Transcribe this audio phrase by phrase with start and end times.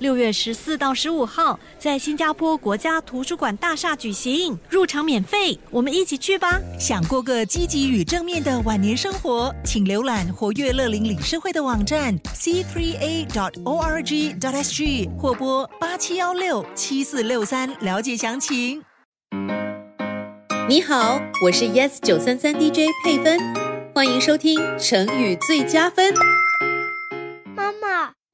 [0.00, 6.58] 六月十四到十五号，在新加坡国家图书馆大厦举行，入场免费，我们一起去吧！
[6.78, 18.82] 想过个积极与正面的晚年生活，请浏览活跃乐龄理事会的网站，cfree a.org sg 或拨八七幺六七四六三了解详情。
[20.66, 23.38] 你好，我是 Yes 九三三 DJ 佩芬，
[23.94, 26.14] 欢迎收听成语最佳分。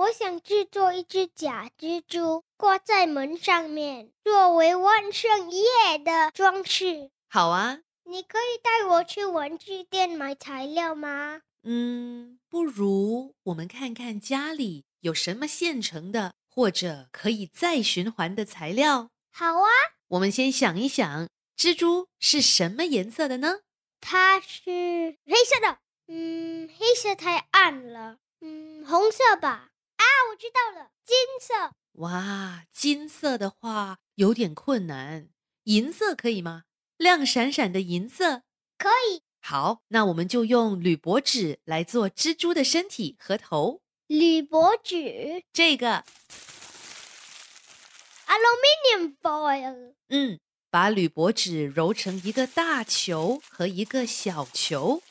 [0.00, 7.10] 我想制作一只假蜘蛛，挂在门上面，作为万圣夜的装饰。
[7.28, 11.42] 好啊，你可以带我去文具店买材料吗？
[11.64, 19.10] 嗯，不如我们看看家里有什么现成的，或者可以再循环的材料。
[19.30, 19.68] 好啊，
[20.08, 23.60] 我们先想一想，蜘蛛是什么颜色的呢？
[24.00, 25.76] 它是黑色的。
[26.08, 28.16] 嗯，黑色太暗了。
[28.40, 29.69] 嗯，红色吧。
[30.20, 31.72] 啊，我知道了，金色。
[32.02, 35.30] 哇，金色的话有点困难，
[35.64, 36.64] 银色可以吗？
[36.98, 38.42] 亮闪闪的银色
[38.76, 39.22] 可以。
[39.40, 43.80] 好，那我们就用铝箔纸来做蜘蛛的身体和头。
[44.06, 46.04] 铝箔纸，这个
[48.26, 49.94] aluminium foil。
[50.10, 55.02] 嗯，把铝箔纸揉成一个大球和一个小球，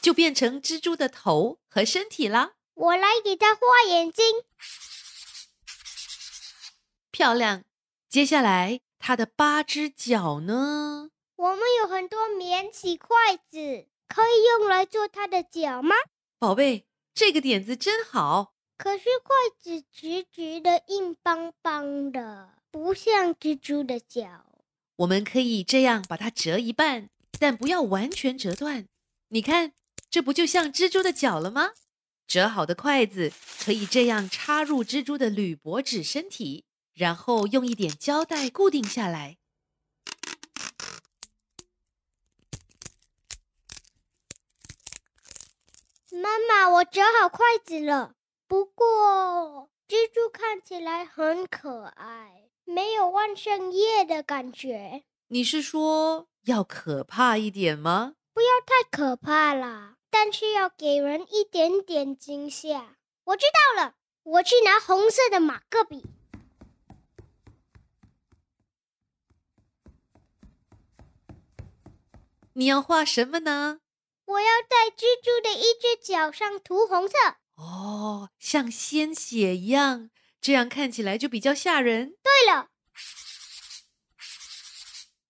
[0.00, 2.52] 就变成蜘蛛的头和身体啦。
[2.74, 4.24] 我来给他画眼睛，
[7.12, 7.62] 漂亮。
[8.08, 11.10] 接下来，它的八只脚呢？
[11.36, 15.94] 我们有很多免洗筷子，可以用来做它的脚吗？
[16.40, 18.54] 宝贝，这个点子真好。
[18.76, 24.46] 可是筷子直直的、硬邦邦的，不像蜘蛛的脚。
[24.96, 27.08] 我们可以这样把它折一半，
[27.38, 28.88] 但不要完全折断。
[29.28, 29.72] 你看，
[30.10, 31.70] 这不就像蜘蛛的脚了吗？
[32.26, 33.32] 折好的筷子
[33.64, 36.64] 可以这样插入蜘蛛的铝箔纸身体，
[36.94, 39.38] 然后用一点胶带固定下来。
[46.10, 48.14] 妈妈，我折好筷子了。
[48.46, 55.02] 不过，蜘蛛看起来很可爱，没有万圣夜的感觉。
[55.28, 58.14] 你是说要可怕一点吗？
[58.32, 59.96] 不要太可怕啦。
[60.14, 62.98] 但是要给人一点点惊吓。
[63.24, 66.06] 我知道了，我去拿红色的马克笔。
[72.52, 73.80] 你要画什么呢？
[74.26, 77.16] 我要在蜘蛛的一只脚上涂红色。
[77.56, 80.10] 哦，像鲜血一样，
[80.40, 82.14] 这样看起来就比较吓人。
[82.22, 82.68] 对了，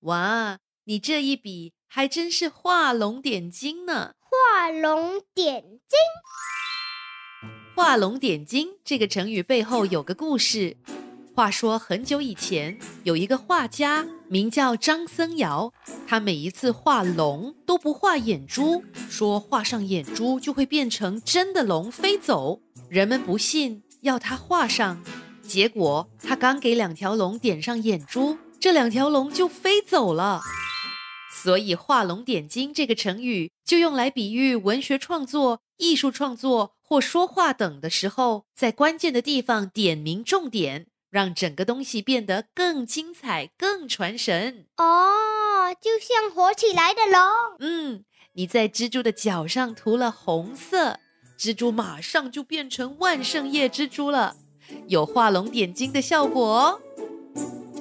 [0.00, 4.16] 哇，你这一笔还真是画龙点睛呢。
[4.34, 5.96] 画龙点睛，
[7.76, 10.76] 画龙点睛这个成语背后有个故事。
[11.36, 15.70] 话说很久以前，有一个画家名叫张僧繇，
[16.08, 22.60] 他每一次画龙都不画眼珠，说画上眼珠就会变成真的龙飞走。
[22.88, 25.00] 人们不信，要他画上，
[25.42, 30.40] 结果他刚给两条龙点上眼珠，这两条龙就飞走了。
[31.44, 44.64] 所以“画龙点睛”这个成语就用来比喻文学创作、艺术创作或说话等的时候，在关键的地方点明重点，让整个东西变得更精彩、更传神。
[44.78, 47.20] 哦，就像火起来的龙。
[47.58, 50.98] 嗯，你在蜘蛛的脚上涂了红色，
[51.38, 54.34] 蜘蛛马上就变成万圣夜蜘蛛了，
[54.86, 56.80] 有画龙点睛的效果哦。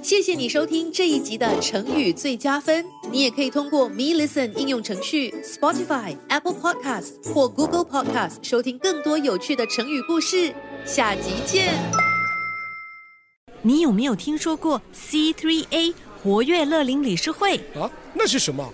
[0.04, 2.86] 谢谢你收听这一集的成语最佳分。
[3.10, 10.54] 你也可以通过 Me Listen 应用程序、Spotify、Apple Podcast 或 Google Podcast 收听更多有趣的成语故事。
[10.84, 11.74] 下集见！
[13.62, 17.56] 你有没有听说过 C3A 活跃乐龄理事会？
[17.80, 18.74] 啊，那是什么？